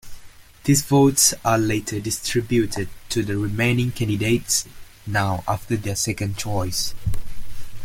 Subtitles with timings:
[0.63, 4.65] These votes are later distributed to the remaining candidates,
[5.05, 6.95] now after their second choice.